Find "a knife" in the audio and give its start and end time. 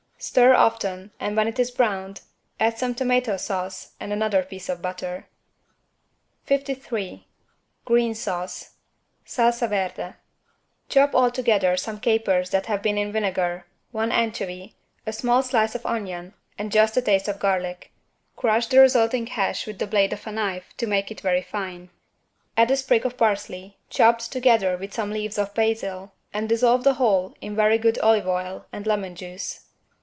20.27-20.71